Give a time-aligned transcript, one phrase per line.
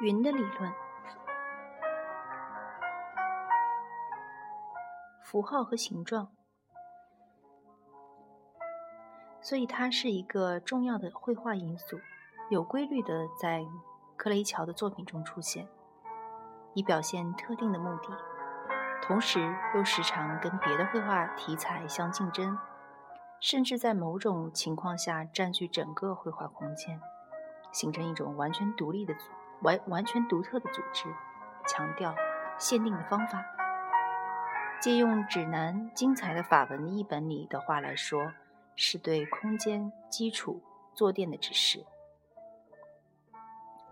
[0.00, 0.72] 云的理论，
[5.22, 6.28] 符号和形状，
[9.40, 12.00] 所以它是一个重要的绘画因素，
[12.50, 13.64] 有规律的在
[14.16, 15.68] 克雷乔的作品中出现，
[16.74, 18.18] 以表现特定的目的，
[19.00, 22.58] 同时又时常跟别的绘画题材相竞争，
[23.40, 27.00] 甚至在某种情况下占据整个绘画空间，
[27.70, 29.43] 形成一种完全独立的组合。
[29.62, 31.06] 完完全独特的组织，
[31.66, 32.14] 强调
[32.58, 33.44] 限定的方法。
[34.80, 38.32] 借用指南精彩的法文译本里的话来说，
[38.76, 40.62] 是对空间基础
[40.92, 41.86] 坐垫的指示。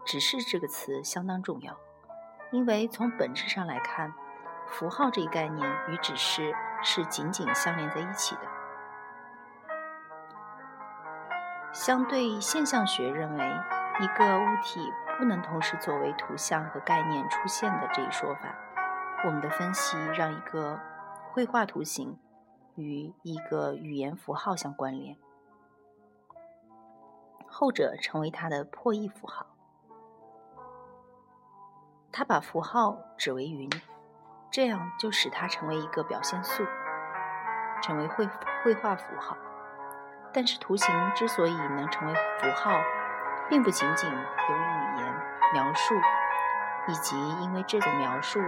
[0.05, 1.79] 指示这个词相当重要，
[2.51, 4.13] 因为从本质上来看，
[4.69, 8.43] 符号这一概念与指示是紧紧相连在一起的。
[11.73, 13.45] 相对现象学认为，
[14.01, 14.93] 一个物体。
[15.19, 18.55] 不能同时作为图像和概念出现的这一说法，
[19.25, 20.81] 我们的分析让一个
[21.31, 22.19] 绘画图形
[22.75, 25.17] 与一个语言符号相关联，
[27.47, 29.47] 后者成为它的破译符号。
[32.11, 33.71] 他把符号指为云，
[34.51, 36.63] 这样就使它成为一个表现素，
[37.81, 38.29] 成为绘
[38.63, 39.35] 绘画符号。
[40.35, 42.71] 但是图形之所以能成为符号，
[43.53, 45.15] 并不仅仅由语言
[45.53, 45.95] 描述，
[46.89, 48.41] 以及因为这种描述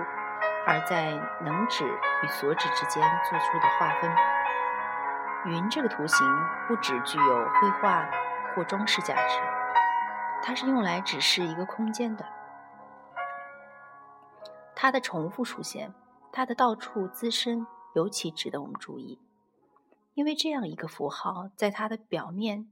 [0.66, 1.10] 而在
[1.42, 1.84] 能指
[2.22, 4.10] 与所指之间做出的划分。
[5.44, 6.26] 云这个图形
[6.66, 8.08] 不只具有绘画
[8.56, 9.38] 或装饰价值，
[10.42, 12.24] 它是用来指示一个空间的。
[14.74, 15.92] 它的重复出现，
[16.32, 19.20] 它的到处滋生，尤其值得我们注意，
[20.14, 22.66] 因为这样一个符号在它的表面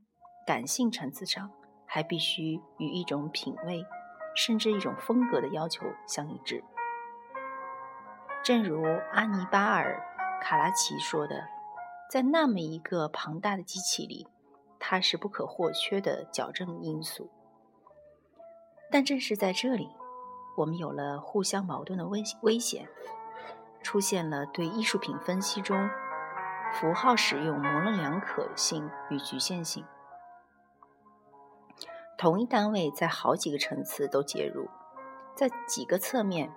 [0.47, 1.51] 感性层次上。
[1.95, 3.85] 还必须与一种品味，
[4.35, 6.65] 甚至一种风格的要求相一致。
[8.43, 8.83] 正如
[9.13, 10.03] 阿尼巴尔·
[10.43, 11.45] 卡拉奇说的，
[12.11, 14.27] 在那么一个庞大的机器里，
[14.79, 17.29] 它是不可或缺的矫正因素。
[18.91, 19.91] 但正是在这里，
[20.57, 22.89] 我们有了互相矛盾的危危险，
[23.83, 25.91] 出现了对艺术品分析中
[26.73, 29.85] 符号使用模棱两可性与局限性。
[32.23, 34.71] 同一单位在好几个层次都介入，
[35.35, 36.53] 在几个侧面，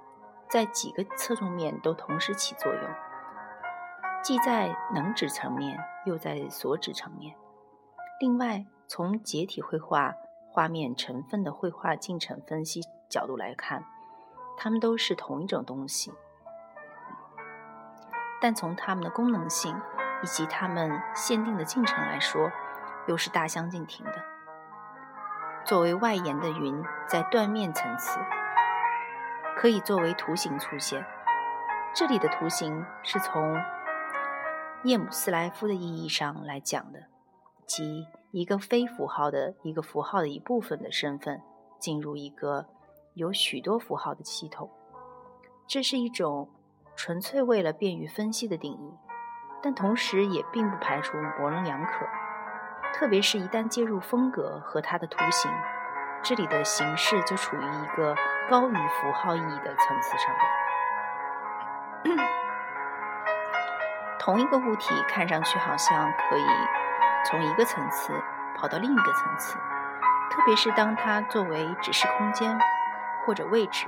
[0.47, 2.83] 在几个侧重面都同时起作用，
[4.21, 7.35] 既在能指层面，又在所指层面。
[8.19, 10.13] 另外，从解体绘画
[10.51, 13.83] 画面成分的绘画进程分析角度来看，
[14.59, 16.13] 它们都是同一种东西，
[18.39, 19.75] 但从它们的功能性
[20.21, 22.51] 以及它们限定的进程来说，
[23.07, 24.34] 又是大相径庭的。
[25.65, 28.19] 作为外延的云，在断面层次
[29.57, 31.03] 可以作为图形出现。
[31.95, 33.55] 这里的图形是从
[34.83, 37.07] 叶姆斯莱夫的意义上来讲的，
[37.65, 41.41] 即一个非符号的一个符号的一部分的身份
[41.79, 42.67] 进入一个
[43.15, 44.69] 有许多符号的系统。
[45.65, 46.47] 这是一种
[46.95, 48.93] 纯粹为了便于分析的定义，
[49.63, 52.05] 但同时也并不排除模棱两可。
[52.97, 55.51] 特别是一旦介入风格和它的图形，
[56.23, 58.15] 这里的形式就处于一个
[58.49, 60.33] 高于符号意义的层次上。
[64.17, 66.47] 同一个物体看上去好像可以
[67.25, 68.13] 从一个层次
[68.57, 69.57] 跑到另一个层次，
[70.31, 72.57] 特别是当它作为指示空间
[73.25, 73.87] 或者位置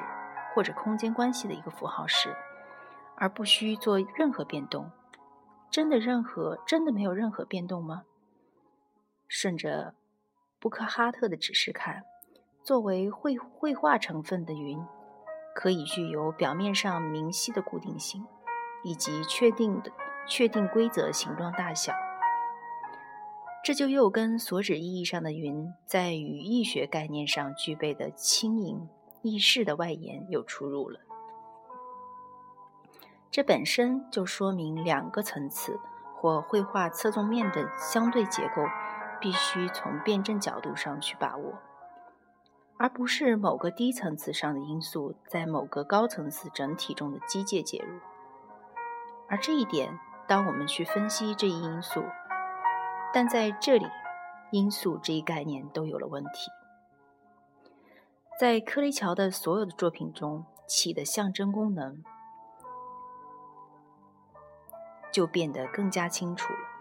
[0.54, 2.36] 或者空间关系的一个符号时，
[3.16, 4.92] 而不需做任何变动。
[5.72, 8.02] 真的任何真的没有任何变动吗？
[9.28, 9.94] 顺着
[10.60, 12.04] 布克哈特的指示看，
[12.64, 14.84] 作为绘绘画成分的云，
[15.54, 18.26] 可以具有表面上明晰的固定性，
[18.84, 19.92] 以及确定的
[20.28, 21.94] 确定规则形状大小。
[23.64, 28.88] 这就又跟所指意义上的云在语义学概念上具备的轻盈
[29.22, 31.02] 易逝的外延有出入了。
[33.30, 35.80] 这本身就说明两个层次
[36.16, 38.64] 或绘画侧重面的相对结构。
[39.20, 41.56] 必须从辩证角度上去把握，
[42.78, 48.00] 而不是某个低层次上的因素在某个高层次整体中的机械介入。
[49.30, 52.04] 而这一点，当我们去分析这一因素，
[53.14, 53.88] 但在这里，
[54.52, 56.52] 因素这一概念都有了问题。
[58.40, 62.04] 在柯雷乔的所有的作品中，起的象征功能
[65.12, 66.77] 就变得更加清楚了。